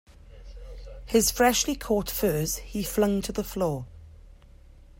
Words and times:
His 1.05 1.29
freshly 1.29 1.75
caught 1.75 2.09
furs 2.09 2.55
he 2.57 2.81
flung 2.81 3.21
to 3.21 3.31
the 3.31 3.43
floor. 3.43 3.85